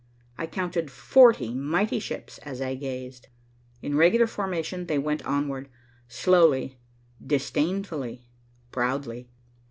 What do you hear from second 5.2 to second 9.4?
onward, slowly, disdainfully, proudly.